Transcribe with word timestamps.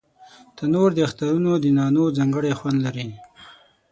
تنور 0.55 0.89
د 0.95 0.99
اخترونو 1.07 1.51
د 1.63 1.65
نانو 1.77 2.03
ځانګړی 2.17 2.51
خوند 2.59 2.79
لري 2.85 3.07